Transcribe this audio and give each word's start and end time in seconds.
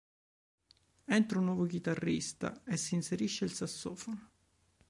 Entra 1.05 1.37
un 1.37 1.45
nuovo 1.45 1.67
chitarrista 1.67 2.63
e 2.63 2.75
si 2.75 2.95
inserisce 2.95 3.45
il 3.45 3.51
sassofono. 3.51 4.29